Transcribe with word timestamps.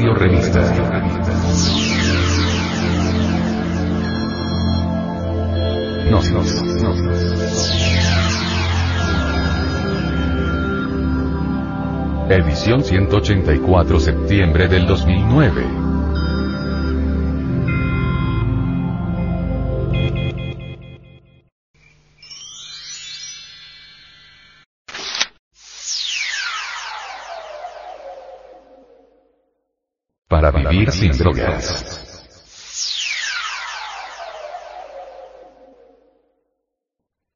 Audio 0.00 0.14
Revista. 0.14 0.60
Nos, 6.10 6.30
nos, 6.30 6.62
nos, 6.62 6.98
Edición 12.30 12.82
184 12.82 14.00
septiembre 14.00 14.68
del 14.68 14.86
2009. 14.86 15.79
Para 30.40 30.52
vivir 30.52 30.90
sin 30.90 31.12
drogas. 31.18 32.24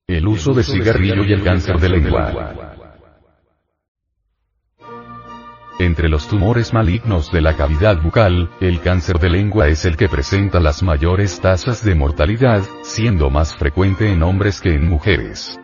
El 0.07 0.27
uso 0.27 0.55
de 0.55 0.63
cigarrillo 0.63 1.23
y 1.23 1.35
el 1.35 1.45
cáncer 1.45 1.79
de 1.79 1.89
lengua. 1.91 2.55
Entre 5.79 6.09
los 6.09 6.27
tumores 6.29 6.73
malignos 6.73 7.31
de 7.31 7.43
la 7.43 7.55
cavidad 7.55 8.01
bucal, 8.01 8.49
el 8.61 8.81
cáncer 8.81 9.19
de 9.19 9.29
lengua 9.29 9.69
es 9.69 9.85
el 9.85 9.99
que 9.99 10.09
presenta 10.09 10.59
las 10.59 10.83
mayores 10.83 11.39
tasas 11.43 11.85
de 11.85 11.95
mortalidad, 11.95 12.63
siendo 12.85 13.29
más 13.29 13.55
frecuente 13.55 14.11
en 14.11 14.23
hombres 14.23 14.63
que 14.63 14.75
en 14.75 14.89
mujeres. 14.89 15.59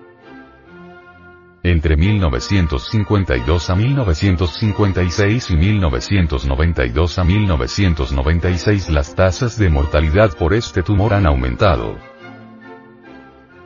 Entre 1.63 1.97
1952 1.97 3.69
a 3.69 3.77
1956 3.77 5.51
y 5.51 5.57
1992 5.57 7.19
a 7.19 7.25
1996 7.25 8.89
las 8.89 9.15
tasas 9.15 9.59
de 9.59 9.69
mortalidad 9.69 10.35
por 10.37 10.55
este 10.55 10.83
tumor 10.83 11.13
han 11.13 11.27
aumentado 11.27 11.99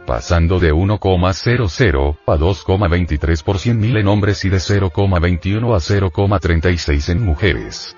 pasando 0.07 0.59
de 0.59 0.73
1,00 0.73 2.19
a 2.27 2.37
2,23 2.37 3.43
por 3.43 3.57
100.000 3.57 4.01
en 4.01 4.09
hombres 4.09 4.45
y 4.45 4.49
de 4.49 4.59
0,21 4.59 5.75
a 5.75 5.79
0,36 5.79 7.09
en 7.11 7.25
mujeres. 7.25 7.97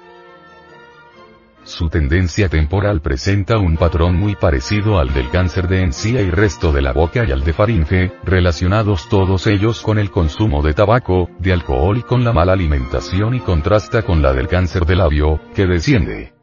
Su 1.66 1.88
tendencia 1.88 2.48
temporal 2.48 3.00
presenta 3.00 3.58
un 3.58 3.76
patrón 3.76 4.14
muy 4.14 4.36
parecido 4.36 5.00
al 5.00 5.12
del 5.12 5.28
cáncer 5.30 5.66
de 5.66 5.82
encía 5.82 6.22
y 6.22 6.30
resto 6.30 6.70
de 6.70 6.80
la 6.80 6.92
boca 6.92 7.24
y 7.26 7.32
al 7.32 7.42
de 7.42 7.52
faringe, 7.52 8.12
relacionados 8.22 9.08
todos 9.08 9.48
ellos 9.48 9.80
con 9.82 9.98
el 9.98 10.12
consumo 10.12 10.62
de 10.62 10.74
tabaco, 10.74 11.28
de 11.40 11.52
alcohol 11.52 11.98
y 11.98 12.02
con 12.02 12.22
la 12.22 12.32
mala 12.32 12.52
alimentación 12.52 13.34
y 13.34 13.40
contrasta 13.40 14.02
con 14.02 14.22
la 14.22 14.32
del 14.32 14.46
cáncer 14.46 14.86
de 14.86 14.94
labio, 14.94 15.40
que 15.56 15.66
desciende. 15.66 16.34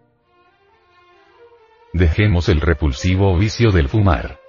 Dejemos 1.94 2.50
el 2.50 2.60
repulsivo 2.60 3.38
vicio 3.38 3.72
del 3.72 3.88
fumar. 3.88 4.43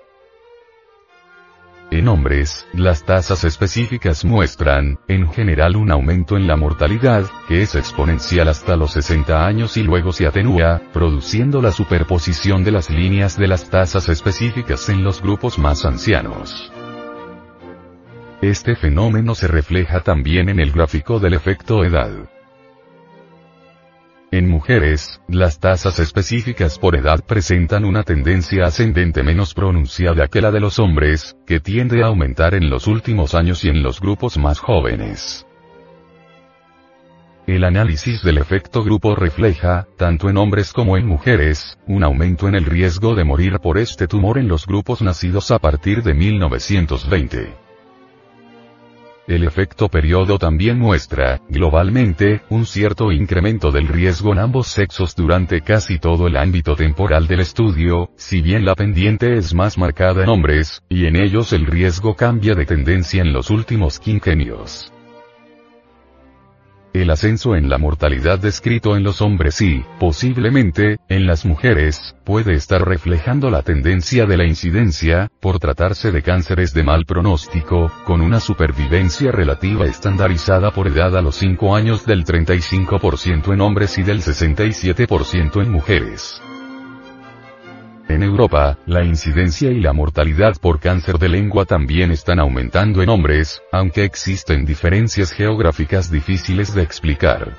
En 1.90 2.08
hombres, 2.08 2.66
las 2.72 3.04
tasas 3.04 3.44
específicas 3.44 4.24
muestran, 4.24 4.98
en 5.06 5.30
general 5.30 5.76
un 5.76 5.92
aumento 5.92 6.36
en 6.36 6.46
la 6.46 6.56
mortalidad, 6.56 7.24
que 7.46 7.62
es 7.62 7.74
exponencial 7.74 8.48
hasta 8.48 8.74
los 8.76 8.92
60 8.92 9.46
años 9.46 9.76
y 9.76 9.82
luego 9.82 10.12
se 10.12 10.26
atenúa, 10.26 10.82
produciendo 10.92 11.62
la 11.62 11.70
superposición 11.70 12.64
de 12.64 12.72
las 12.72 12.90
líneas 12.90 13.38
de 13.38 13.48
las 13.48 13.70
tasas 13.70 14.08
específicas 14.08 14.88
en 14.88 15.04
los 15.04 15.22
grupos 15.22 15.58
más 15.58 15.84
ancianos. 15.84 16.72
Este 18.42 18.76
fenómeno 18.76 19.34
se 19.34 19.46
refleja 19.46 20.00
también 20.00 20.48
en 20.48 20.60
el 20.60 20.72
gráfico 20.72 21.20
del 21.20 21.34
efecto 21.34 21.84
edad. 21.84 22.33
En 24.34 24.48
mujeres, 24.48 25.20
las 25.28 25.60
tasas 25.60 26.00
específicas 26.00 26.80
por 26.80 26.96
edad 26.96 27.24
presentan 27.24 27.84
una 27.84 28.02
tendencia 28.02 28.64
ascendente 28.64 29.22
menos 29.22 29.54
pronunciada 29.54 30.26
que 30.26 30.40
la 30.40 30.50
de 30.50 30.58
los 30.58 30.80
hombres, 30.80 31.36
que 31.46 31.60
tiende 31.60 32.02
a 32.02 32.08
aumentar 32.08 32.56
en 32.56 32.68
los 32.68 32.88
últimos 32.88 33.36
años 33.36 33.64
y 33.64 33.68
en 33.68 33.84
los 33.84 34.00
grupos 34.00 34.36
más 34.36 34.58
jóvenes. 34.58 35.46
El 37.46 37.62
análisis 37.62 38.24
del 38.24 38.38
efecto 38.38 38.82
grupo 38.82 39.14
refleja, 39.14 39.86
tanto 39.96 40.28
en 40.28 40.36
hombres 40.36 40.72
como 40.72 40.96
en 40.96 41.06
mujeres, 41.06 41.78
un 41.86 42.02
aumento 42.02 42.48
en 42.48 42.56
el 42.56 42.64
riesgo 42.64 43.14
de 43.14 43.22
morir 43.22 43.60
por 43.60 43.78
este 43.78 44.08
tumor 44.08 44.38
en 44.38 44.48
los 44.48 44.66
grupos 44.66 45.00
nacidos 45.00 45.52
a 45.52 45.60
partir 45.60 46.02
de 46.02 46.12
1920. 46.12 47.63
El 49.26 49.44
efecto 49.44 49.88
periodo 49.88 50.38
también 50.38 50.78
muestra, 50.78 51.40
globalmente, 51.48 52.42
un 52.50 52.66
cierto 52.66 53.10
incremento 53.10 53.70
del 53.70 53.88
riesgo 53.88 54.32
en 54.32 54.38
ambos 54.38 54.68
sexos 54.68 55.16
durante 55.16 55.62
casi 55.62 55.98
todo 55.98 56.26
el 56.26 56.36
ámbito 56.36 56.76
temporal 56.76 57.26
del 57.26 57.40
estudio, 57.40 58.10
si 58.16 58.42
bien 58.42 58.66
la 58.66 58.74
pendiente 58.74 59.38
es 59.38 59.54
más 59.54 59.78
marcada 59.78 60.24
en 60.24 60.28
hombres, 60.28 60.82
y 60.90 61.06
en 61.06 61.16
ellos 61.16 61.54
el 61.54 61.64
riesgo 61.64 62.14
cambia 62.14 62.54
de 62.54 62.66
tendencia 62.66 63.22
en 63.22 63.32
los 63.32 63.48
últimos 63.48 63.98
quinquenios. 63.98 64.92
El 66.94 67.10
ascenso 67.10 67.56
en 67.56 67.68
la 67.68 67.76
mortalidad 67.76 68.38
descrito 68.38 68.96
en 68.96 69.02
los 69.02 69.20
hombres 69.20 69.60
y, 69.60 69.84
posiblemente, 69.98 70.98
en 71.08 71.26
las 71.26 71.44
mujeres, 71.44 72.14
puede 72.22 72.54
estar 72.54 72.86
reflejando 72.86 73.50
la 73.50 73.62
tendencia 73.62 74.26
de 74.26 74.36
la 74.36 74.46
incidencia, 74.46 75.28
por 75.40 75.58
tratarse 75.58 76.12
de 76.12 76.22
cánceres 76.22 76.72
de 76.72 76.84
mal 76.84 77.04
pronóstico, 77.04 77.90
con 78.06 78.20
una 78.20 78.38
supervivencia 78.38 79.32
relativa 79.32 79.86
estandarizada 79.86 80.70
por 80.70 80.86
edad 80.86 81.16
a 81.16 81.20
los 81.20 81.34
5 81.34 81.74
años 81.74 82.06
del 82.06 82.24
35% 82.24 83.52
en 83.52 83.60
hombres 83.60 83.98
y 83.98 84.04
del 84.04 84.22
67% 84.22 85.62
en 85.62 85.72
mujeres. 85.72 86.40
En 88.08 88.22
Europa, 88.22 88.76
la 88.86 89.02
incidencia 89.02 89.70
y 89.70 89.80
la 89.80 89.94
mortalidad 89.94 90.56
por 90.60 90.78
cáncer 90.78 91.18
de 91.18 91.30
lengua 91.30 91.64
también 91.64 92.10
están 92.10 92.38
aumentando 92.38 93.02
en 93.02 93.08
hombres, 93.08 93.62
aunque 93.72 94.04
existen 94.04 94.66
diferencias 94.66 95.32
geográficas 95.32 96.10
difíciles 96.10 96.74
de 96.74 96.82
explicar. 96.82 97.56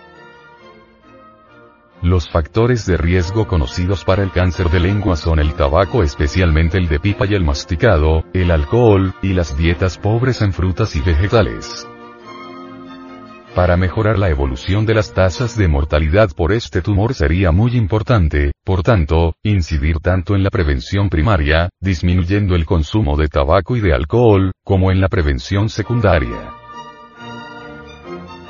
Los 2.03 2.29
factores 2.29 2.85
de 2.85 2.97
riesgo 2.97 3.47
conocidos 3.47 4.03
para 4.03 4.21
el 4.21 4.31
cáncer 4.31 4.69
de 4.69 4.79
lengua 4.79 5.15
son 5.15 5.39
el 5.39 5.55
tabaco 5.55 6.03
especialmente 6.03 6.77
el 6.77 6.87
de 6.87 6.99
pipa 6.99 7.25
y 7.25 7.33
el 7.33 7.43
masticado, 7.43 8.23
el 8.33 8.51
alcohol, 8.51 9.15
y 9.23 9.33
las 9.33 9.57
dietas 9.57 9.97
pobres 9.97 10.43
en 10.43 10.53
frutas 10.53 10.95
y 10.95 11.01
vegetales. 11.01 11.87
Para 13.55 13.77
mejorar 13.77 14.19
la 14.19 14.29
evolución 14.29 14.85
de 14.85 14.93
las 14.93 15.13
tasas 15.13 15.57
de 15.57 15.69
mortalidad 15.69 16.29
por 16.35 16.51
este 16.51 16.81
tumor 16.81 17.13
sería 17.13 17.53
muy 17.53 17.77
importante, 17.77 18.51
por 18.65 18.83
tanto, 18.83 19.35
incidir 19.43 19.99
tanto 19.99 20.35
en 20.35 20.43
la 20.43 20.49
prevención 20.49 21.07
primaria, 21.07 21.69
disminuyendo 21.79 22.55
el 22.55 22.65
consumo 22.65 23.15
de 23.15 23.29
tabaco 23.29 23.77
y 23.77 23.79
de 23.79 23.93
alcohol, 23.93 24.51
como 24.65 24.91
en 24.91 24.99
la 24.99 25.07
prevención 25.07 25.69
secundaria. 25.69 26.51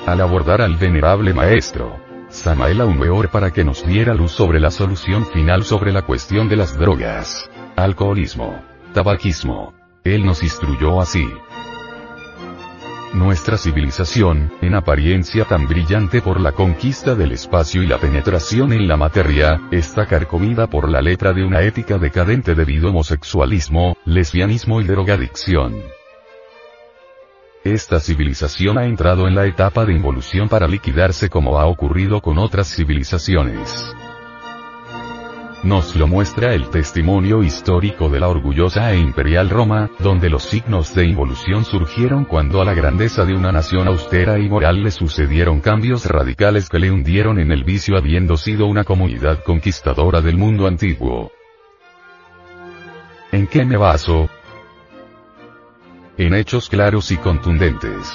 Al 0.08 0.22
abordar 0.22 0.64
al 0.64 0.76
venerable 0.76 1.36
maestro, 1.36 2.00
Samael 2.30 2.82
Aumeor 2.82 3.30
para 3.30 3.52
que 3.52 3.64
nos 3.64 3.86
diera 3.86 4.16
luz 4.16 4.32
sobre 4.32 4.60
la 4.60 4.72
solución 4.72 5.28
final 5.28 5.66
sobre 5.66 5.92
la 5.92 6.02
cuestión 6.02 6.50
de 6.50 6.56
las 6.56 6.80
drogas, 6.80 7.48
alcoholismo, 7.76 8.60
tabaquismo. 8.92 9.76
Él 10.04 10.26
nos 10.26 10.42
instruyó 10.42 11.00
así. 11.00 11.28
Nuestra 13.16 13.58
civilización, 13.58 14.52
en 14.62 14.76
apariencia 14.76 15.46
tan 15.46 15.70
brillante 15.70 16.22
por 16.22 16.42
la 16.42 16.52
conquista 16.52 17.16
del 17.16 17.32
espacio 17.32 17.82
y 17.82 17.88
la 17.88 17.98
penetración 17.98 18.74
en 18.74 18.90
la 18.90 18.98
materia, 18.98 19.62
está 19.72 20.06
carcomida 20.06 20.68
por 20.68 20.90
la 20.90 21.00
letra 21.02 21.32
de 21.32 21.46
una 21.46 21.62
ética 21.62 21.98
decadente 21.98 22.56
debido 22.56 22.88
a 22.88 22.90
homosexualismo, 22.90 23.96
lesbianismo 24.04 24.82
y 24.82 24.84
drogadicción. 24.84 25.82
Esta 27.64 28.02
civilización 28.02 28.78
ha 28.78 28.86
entrado 28.86 29.30
en 29.30 29.36
la 29.36 29.46
etapa 29.46 29.86
de 29.86 29.94
involución 29.94 30.50
para 30.50 30.68
liquidarse 30.68 31.30
como 31.30 31.58
ha 31.58 31.68
ocurrido 31.68 32.20
con 32.20 32.38
otras 32.38 32.68
civilizaciones. 32.68 33.96
Nos 35.66 35.96
lo 35.96 36.06
muestra 36.06 36.54
el 36.54 36.70
testimonio 36.70 37.42
histórico 37.42 38.08
de 38.08 38.20
la 38.20 38.28
orgullosa 38.28 38.94
e 38.94 39.00
imperial 39.00 39.50
Roma, 39.50 39.90
donde 39.98 40.30
los 40.30 40.44
signos 40.44 40.94
de 40.94 41.08
involución 41.08 41.66
surgieron 41.66 42.26
cuando 42.26 42.62
a 42.62 42.66
la 42.66 42.76
grandeza 42.76 43.26
de 43.26 43.34
una 43.34 43.52
nación 43.52 43.88
austera 43.88 44.38
y 44.38 44.48
moral 44.48 44.84
le 44.84 44.92
sucedieron 44.92 45.62
cambios 45.62 46.06
radicales 46.06 46.70
que 46.70 46.78
le 46.78 46.92
hundieron 46.92 47.40
en 47.40 47.52
el 47.52 47.64
vicio 47.64 47.98
habiendo 47.98 48.38
sido 48.38 48.68
una 48.68 48.84
comunidad 48.84 49.44
conquistadora 49.44 50.22
del 50.22 50.38
mundo 50.38 50.68
antiguo. 50.68 51.32
¿En 53.32 53.48
qué 53.48 53.66
me 53.66 53.76
baso? 53.76 54.30
En 56.16 56.36
hechos 56.36 56.70
claros 56.70 57.10
y 57.10 57.18
contundentes. 57.18 58.14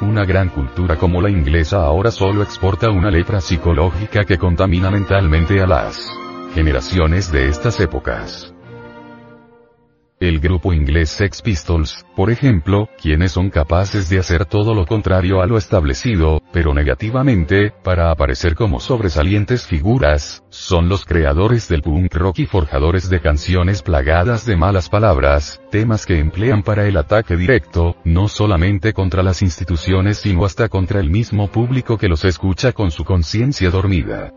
Una 0.00 0.24
gran 0.24 0.48
cultura 0.48 0.96
como 0.96 1.20
la 1.20 1.28
inglesa 1.28 1.84
ahora 1.84 2.10
solo 2.10 2.42
exporta 2.42 2.90
una 2.90 3.10
letra 3.10 3.42
psicológica 3.42 4.24
que 4.24 4.38
contamina 4.38 4.90
mentalmente 4.90 5.60
a 5.60 5.66
las 5.66 6.08
generaciones 6.54 7.30
de 7.30 7.48
estas 7.48 7.78
épocas. 7.80 8.54
El 10.20 10.38
grupo 10.38 10.74
inglés 10.74 11.08
Sex 11.08 11.40
Pistols, 11.40 12.04
por 12.14 12.30
ejemplo, 12.30 12.90
quienes 13.00 13.32
son 13.32 13.48
capaces 13.48 14.10
de 14.10 14.18
hacer 14.18 14.44
todo 14.44 14.74
lo 14.74 14.84
contrario 14.84 15.40
a 15.40 15.46
lo 15.46 15.56
establecido, 15.56 16.42
pero 16.52 16.74
negativamente, 16.74 17.72
para 17.82 18.10
aparecer 18.10 18.54
como 18.54 18.80
sobresalientes 18.80 19.66
figuras, 19.66 20.44
son 20.50 20.90
los 20.90 21.06
creadores 21.06 21.68
del 21.68 21.80
punk 21.80 22.14
rock 22.14 22.40
y 22.40 22.44
forjadores 22.44 23.08
de 23.08 23.22
canciones 23.22 23.80
plagadas 23.80 24.44
de 24.44 24.58
malas 24.58 24.90
palabras, 24.90 25.62
temas 25.70 26.04
que 26.04 26.18
emplean 26.18 26.64
para 26.64 26.86
el 26.86 26.98
ataque 26.98 27.38
directo, 27.38 27.96
no 28.04 28.28
solamente 28.28 28.92
contra 28.92 29.22
las 29.22 29.40
instituciones 29.40 30.18
sino 30.18 30.44
hasta 30.44 30.68
contra 30.68 31.00
el 31.00 31.08
mismo 31.08 31.50
público 31.50 31.96
que 31.96 32.08
los 32.08 32.26
escucha 32.26 32.72
con 32.74 32.90
su 32.90 33.06
conciencia 33.06 33.70
dormida. 33.70 34.34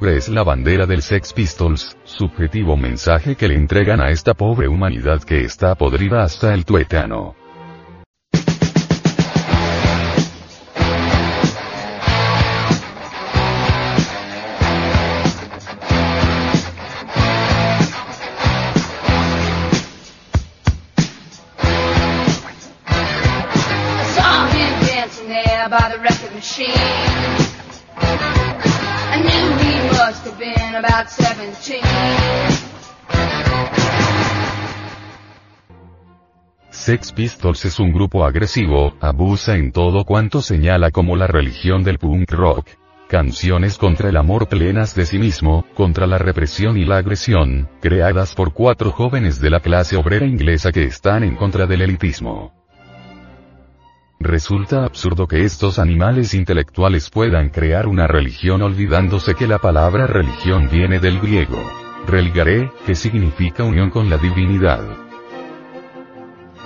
Es 0.00 0.28
la 0.28 0.44
bandera 0.44 0.86
del 0.86 1.02
Sex 1.02 1.32
Pistols, 1.32 1.96
subjetivo 2.04 2.76
mensaje 2.76 3.34
que 3.34 3.48
le 3.48 3.56
entregan 3.56 4.00
a 4.00 4.10
esta 4.10 4.32
pobre 4.32 4.68
humanidad 4.68 5.22
que 5.22 5.40
está 5.42 5.74
podrida 5.74 6.22
hasta 6.22 6.54
el 6.54 6.64
tuétano. 6.64 7.34
Sex 36.70 37.12
Pistols 37.12 37.64
es 37.64 37.80
un 37.80 37.92
grupo 37.92 38.24
agresivo, 38.24 38.94
abusa 39.00 39.56
en 39.56 39.72
todo 39.72 40.04
cuanto 40.04 40.40
señala 40.40 40.90
como 40.90 41.16
la 41.16 41.26
religión 41.26 41.82
del 41.82 41.98
punk 41.98 42.30
rock. 42.30 42.68
Canciones 43.08 43.76
contra 43.76 44.08
el 44.10 44.16
amor 44.16 44.48
plenas 44.48 44.94
de 44.94 45.06
sí 45.06 45.18
mismo, 45.18 45.64
contra 45.74 46.06
la 46.06 46.18
represión 46.18 46.76
y 46.76 46.84
la 46.84 46.98
agresión, 46.98 47.68
creadas 47.80 48.34
por 48.34 48.52
cuatro 48.52 48.92
jóvenes 48.92 49.40
de 49.40 49.50
la 49.50 49.60
clase 49.60 49.96
obrera 49.96 50.26
inglesa 50.26 50.70
que 50.70 50.84
están 50.84 51.24
en 51.24 51.34
contra 51.34 51.66
del 51.66 51.82
elitismo. 51.82 52.57
Resulta 54.20 54.84
absurdo 54.84 55.28
que 55.28 55.44
estos 55.44 55.78
animales 55.78 56.34
intelectuales 56.34 57.08
puedan 57.08 57.50
crear 57.50 57.86
una 57.86 58.08
religión 58.08 58.62
olvidándose 58.62 59.36
que 59.36 59.46
la 59.46 59.60
palabra 59.60 60.08
religión 60.08 60.68
viene 60.68 60.98
del 60.98 61.20
griego. 61.20 61.62
Religare, 62.04 62.72
que 62.84 62.96
significa 62.96 63.62
unión 63.62 63.90
con 63.90 64.10
la 64.10 64.16
divinidad. 64.16 64.82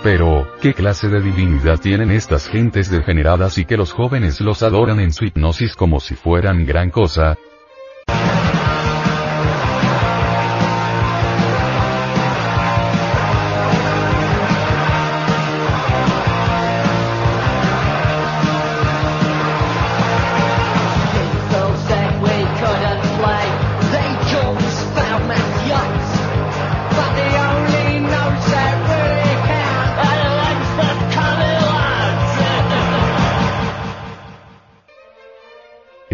Pero, 0.03 0.49
¿qué 0.63 0.73
clase 0.73 1.09
de 1.09 1.21
divinidad 1.21 1.79
tienen 1.79 2.11
estas 2.11 2.49
gentes 2.49 2.91
degeneradas 2.91 3.59
y 3.59 3.67
que 3.67 3.77
los 3.77 3.93
jóvenes 3.93 4.41
los 4.41 4.63
adoran 4.63 4.99
en 4.99 5.13
su 5.13 5.27
hipnosis 5.27 5.77
como 5.77 6.01
si 6.01 6.15
fueran 6.15 6.65
gran 6.65 6.91
cosa? 6.91 7.37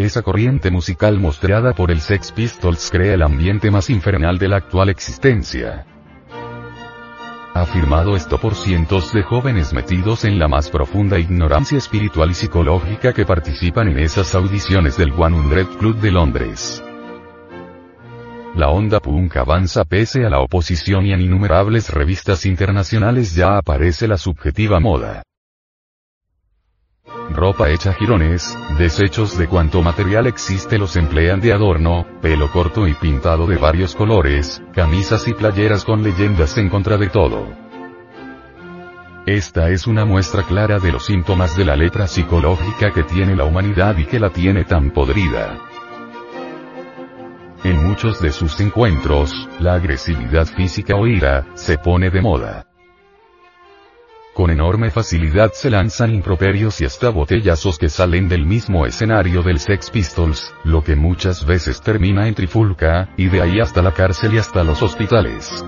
Esa 0.09 0.23
corriente 0.23 0.71
musical 0.71 1.21
mostrada 1.21 1.75
por 1.75 1.91
el 1.91 2.01
Sex 2.01 2.33
Pistols 2.33 2.89
crea 2.91 3.13
el 3.13 3.21
ambiente 3.21 3.71
más 3.71 3.91
infernal 3.91 4.39
de 4.39 4.49
la 4.49 4.57
actual 4.57 4.89
existencia. 4.89 5.85
Afirmado 7.53 8.17
esto 8.17 8.39
por 8.39 8.55
cientos 8.55 9.13
de 9.13 9.23
jóvenes 9.23 9.75
metidos 9.75 10.25
en 10.25 10.39
la 10.39 10.49
más 10.49 10.71
profunda 10.71 11.19
ignorancia 11.19 11.77
espiritual 11.77 12.31
y 12.31 12.35
psicológica 12.35 13.13
que 13.13 13.27
participan 13.27 13.89
en 13.89 13.99
esas 13.99 14.35
audiciones 14.35 14.97
del 14.97 15.13
One 15.13 15.37
Hundred 15.37 15.67
Club 15.79 16.01
de 16.01 16.11
Londres. 16.11 16.83
La 18.57 18.71
onda 18.71 19.01
punk 19.01 19.37
avanza 19.37 19.85
pese 19.85 20.25
a 20.25 20.31
la 20.31 20.41
oposición 20.41 21.05
y 21.05 21.13
en 21.13 21.21
innumerables 21.21 21.91
revistas 21.91 22.47
internacionales 22.47 23.35
ya 23.35 23.59
aparece 23.59 24.09
la 24.09 24.17
subjetiva 24.17 24.81
moda 24.81 25.23
ropa 27.31 27.71
hecha 27.71 27.93
jirones, 27.93 28.57
desechos 28.79 29.37
de 29.39 29.49
cuanto 29.49 29.83
material 29.83 30.27
existe 30.27 30.79
los 30.79 30.97
emplean 30.97 31.41
de 31.41 31.53
adorno, 31.53 32.07
pelo 32.21 32.51
corto 32.51 32.87
y 32.87 32.95
pintado 32.95 33.47
de 33.47 33.57
varios 33.57 33.95
colores, 33.95 34.63
camisas 34.75 35.27
y 35.29 35.35
playeras 35.35 35.85
con 35.85 36.03
leyendas 36.03 36.57
en 36.59 36.69
contra 36.69 36.97
de 36.97 37.09
todo. 37.09 37.47
Esta 39.27 39.69
es 39.71 39.87
una 39.87 40.05
muestra 40.05 40.43
clara 40.43 40.79
de 40.79 40.91
los 40.91 41.05
síntomas 41.05 41.57
de 41.57 41.65
la 41.67 41.77
letra 41.77 42.07
psicológica 42.07 42.93
que 42.93 43.03
tiene 43.03 43.37
la 43.37 43.45
humanidad 43.45 43.99
y 43.99 44.07
que 44.07 44.19
la 44.19 44.31
tiene 44.31 44.65
tan 44.65 44.91
podrida. 44.91 45.59
En 47.65 47.85
muchos 47.85 48.23
de 48.23 48.31
sus 48.31 48.59
encuentros, 48.61 49.49
la 49.59 49.75
agresividad 49.75 50.47
física 50.47 50.95
o 50.95 51.07
ira, 51.07 51.45
se 51.55 51.77
pone 51.77 52.09
de 52.09 52.23
moda. 52.23 52.68
Con 54.38 54.52
enorme 54.52 54.93
facilidad 54.93 55.50
se 55.52 55.69
lanzan 55.69 56.14
improperios 56.14 56.81
y 56.81 56.85
hasta 56.85 57.11
botellazos 57.11 57.76
que 57.76 57.88
salen 57.88 58.29
del 58.29 58.46
mismo 58.46 58.87
escenario 58.87 59.42
del 59.42 59.59
Sex 59.59 59.90
Pistols, 59.90 60.54
lo 60.62 60.85
que 60.85 60.95
muchas 60.95 61.45
veces 61.45 61.83
termina 61.83 62.28
en 62.28 62.37
trifulca, 62.37 63.09
y 63.16 63.26
de 63.30 63.42
ahí 63.42 63.59
hasta 63.59 63.83
la 63.83 63.95
cárcel 63.95 64.35
y 64.35 64.38
hasta 64.38 64.62
los 64.62 64.80
hospitales. 64.80 65.64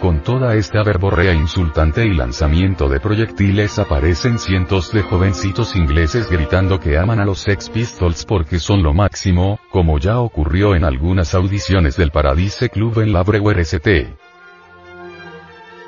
Con 0.00 0.22
toda 0.22 0.54
esta 0.54 0.84
verborrea 0.84 1.34
insultante 1.34 2.06
y 2.06 2.14
lanzamiento 2.14 2.88
de 2.88 3.00
proyectiles 3.00 3.80
aparecen 3.80 4.38
cientos 4.38 4.92
de 4.92 5.02
jovencitos 5.02 5.74
ingleses 5.74 6.30
gritando 6.30 6.78
que 6.78 6.98
aman 6.98 7.18
a 7.18 7.24
los 7.24 7.40
Sex 7.40 7.68
Pistols 7.68 8.24
porque 8.24 8.60
son 8.60 8.84
lo 8.84 8.94
máximo, 8.94 9.58
como 9.72 9.98
ya 9.98 10.20
ocurrió 10.20 10.76
en 10.76 10.84
algunas 10.84 11.34
audiciones 11.34 11.96
del 11.96 12.12
Paradise 12.12 12.68
Club 12.68 13.00
en 13.00 13.12
la 13.12 13.24
Brewer 13.24 13.58
St. 13.58 14.14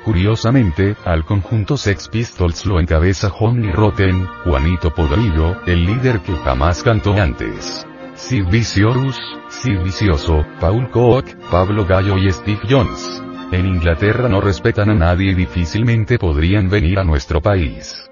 Curiosamente, 0.05 0.95
al 1.03 1.25
conjunto 1.25 1.77
Sex 1.77 2.09
Pistols 2.09 2.67
lo 2.67 2.79
encabeza 2.79 3.31
Johnny 3.31 3.71
Rotten, 3.71 4.27
Juanito 4.43 4.93
Podrido, 4.93 5.59
el 5.65 5.83
líder 5.83 6.19
que 6.19 6.35
jamás 6.35 6.83
cantó 6.83 7.13
antes. 7.13 7.87
Sid 8.13 8.45
Vicious, 8.51 9.19
Sid 9.49 9.81
Vicioso, 9.83 10.45
Paul 10.59 10.91
Koch, 10.91 11.25
Pablo 11.49 11.87
Gallo 11.87 12.19
y 12.19 12.31
Steve 12.31 12.61
Jones. 12.69 13.19
En 13.51 13.65
Inglaterra 13.65 14.29
no 14.29 14.41
respetan 14.41 14.91
a 14.91 14.93
nadie 14.93 15.31
y 15.31 15.33
difícilmente 15.33 16.19
podrían 16.19 16.69
venir 16.69 16.99
a 16.99 17.03
nuestro 17.03 17.41
país. 17.41 18.07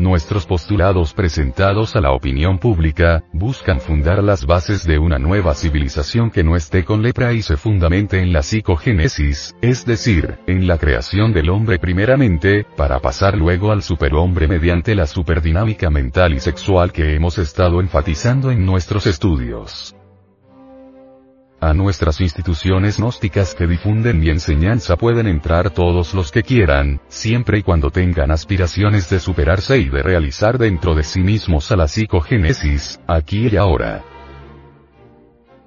Nuestros 0.00 0.46
postulados 0.46 1.12
presentados 1.12 1.94
a 1.94 2.00
la 2.00 2.12
opinión 2.12 2.58
pública, 2.58 3.22
buscan 3.34 3.80
fundar 3.80 4.24
las 4.24 4.46
bases 4.46 4.86
de 4.86 4.98
una 4.98 5.18
nueva 5.18 5.54
civilización 5.54 6.30
que 6.30 6.42
no 6.42 6.56
esté 6.56 6.86
con 6.86 7.02
lepra 7.02 7.34
y 7.34 7.42
se 7.42 7.58
fundamente 7.58 8.18
en 8.18 8.32
la 8.32 8.42
psicogénesis, 8.42 9.54
es 9.60 9.84
decir, 9.84 10.38
en 10.46 10.66
la 10.66 10.78
creación 10.78 11.34
del 11.34 11.50
hombre 11.50 11.78
primeramente, 11.78 12.64
para 12.78 13.00
pasar 13.00 13.36
luego 13.36 13.72
al 13.72 13.82
superhombre 13.82 14.48
mediante 14.48 14.94
la 14.94 15.04
superdinámica 15.04 15.90
mental 15.90 16.32
y 16.32 16.40
sexual 16.40 16.92
que 16.92 17.14
hemos 17.14 17.36
estado 17.36 17.82
enfatizando 17.82 18.50
en 18.50 18.64
nuestros 18.64 19.06
estudios 19.06 19.94
a 21.60 21.74
nuestras 21.74 22.20
instituciones 22.20 22.98
gnósticas 22.98 23.54
que 23.54 23.66
difunden 23.66 24.18
mi 24.18 24.30
enseñanza 24.30 24.96
pueden 24.96 25.26
entrar 25.26 25.70
todos 25.70 26.14
los 26.14 26.30
que 26.32 26.42
quieran, 26.42 27.00
siempre 27.08 27.58
y 27.58 27.62
cuando 27.62 27.90
tengan 27.90 28.30
aspiraciones 28.30 29.08
de 29.10 29.20
superarse 29.20 29.78
y 29.78 29.88
de 29.88 30.02
realizar 30.02 30.58
dentro 30.58 30.94
de 30.94 31.02
sí 31.02 31.20
mismos 31.20 31.70
a 31.70 31.76
la 31.76 31.88
psicogénesis, 31.88 33.00
aquí 33.06 33.48
y 33.48 33.56
ahora. 33.56 34.09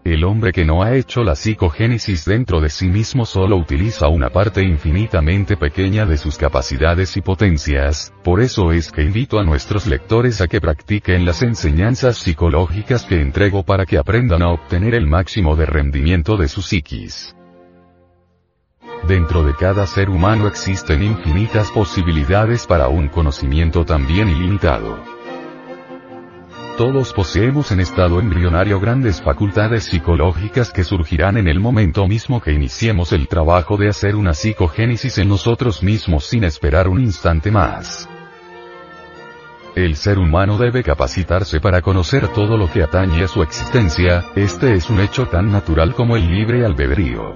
El 0.04 0.26
hombre 0.26 0.52
que 0.52 0.66
no 0.66 0.84
ha 0.84 0.96
hecho 0.96 1.24
la 1.24 1.34
psicogénesis 1.34 2.26
dentro 2.26 2.60
de 2.60 2.70
sí 2.70 2.90
mismo 2.90 3.26
solo 3.26 3.56
utiliza 3.56 4.10
una 4.10 4.30
parte 4.30 4.62
infinitamente 4.62 5.56
pequeña 5.56 6.06
de 6.06 6.18
sus 6.18 6.38
capacidades 6.38 7.16
y 7.16 7.22
potencias, 7.22 8.14
por 8.22 8.42
eso 8.42 8.74
es 8.74 8.92
que 8.92 9.02
invito 9.02 9.40
a 9.40 9.46
nuestros 9.46 9.88
lectores 9.88 10.42
a 10.42 10.48
que 10.48 10.60
practiquen 10.60 11.26
las 11.26 11.42
enseñanzas 11.42 12.18
psicológicas 12.18 13.06
que 13.06 13.22
entrego 13.22 13.64
para 13.64 13.86
que 13.86 13.98
aprendan 13.98 14.42
a 14.42 14.50
obtener 14.50 14.94
el 14.94 15.08
máximo 15.08 15.56
de 15.56 15.68
rendimiento 15.68 16.36
de 16.36 16.50
su 16.50 16.62
psiquis. 16.62 17.34
Dentro 19.08 19.44
de 19.44 19.54
cada 19.56 19.88
ser 19.88 20.10
humano 20.10 20.48
existen 20.48 21.02
infinitas 21.02 21.72
posibilidades 21.72 22.68
para 22.68 22.90
un 22.90 23.08
conocimiento 23.08 23.86
también 23.86 24.28
ilimitado. 24.28 25.13
Todos 26.78 27.14
poseemos 27.14 27.72
en 27.72 27.80
estado 27.82 28.20
embrionario 28.20 28.80
grandes 28.80 29.22
facultades 29.22 29.84
psicológicas 29.84 30.72
que 30.72 30.84
surgirán 30.84 31.38
en 31.38 31.48
el 31.48 31.60
momento 31.60 32.08
mismo 32.08 32.42
que 32.42 32.52
iniciemos 32.52 33.12
el 33.12 33.28
trabajo 33.28 33.78
de 33.78 33.90
hacer 33.90 34.16
una 34.16 34.34
psicogénesis 34.34 35.20
en 35.20 35.30
nosotros 35.30 35.84
mismos 35.84 36.26
sin 36.26 36.44
esperar 36.44 36.88
un 36.88 37.00
instante 37.00 37.52
más. 37.52 38.10
El 39.76 39.96
ser 39.96 40.18
humano 40.18 40.58
debe 40.58 40.82
capacitarse 40.82 41.60
para 41.60 41.84
conocer 41.84 42.30
todo 42.30 42.58
lo 42.58 42.72
que 42.72 42.82
atañe 42.82 43.24
a 43.24 43.28
su 43.28 43.44
existencia, 43.44 44.26
este 44.36 44.74
es 44.74 44.90
un 44.90 45.00
hecho 45.00 45.28
tan 45.28 45.52
natural 45.52 45.94
como 45.94 46.18
el 46.18 46.28
libre 46.28 46.66
albedrío. 46.66 47.36